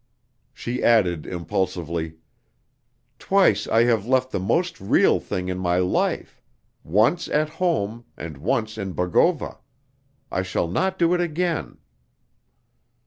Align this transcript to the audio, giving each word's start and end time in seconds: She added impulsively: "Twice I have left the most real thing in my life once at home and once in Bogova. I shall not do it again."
She 0.51 0.83
added 0.83 1.27
impulsively: 1.27 2.15
"Twice 3.19 3.67
I 3.67 3.83
have 3.83 4.07
left 4.07 4.31
the 4.31 4.39
most 4.39 4.81
real 4.81 5.19
thing 5.19 5.47
in 5.47 5.59
my 5.59 5.77
life 5.77 6.41
once 6.83 7.27
at 7.27 7.49
home 7.49 8.05
and 8.17 8.37
once 8.37 8.79
in 8.79 8.93
Bogova. 8.93 9.59
I 10.31 10.41
shall 10.41 10.67
not 10.67 10.97
do 10.97 11.13
it 11.13 11.21
again." 11.21 11.77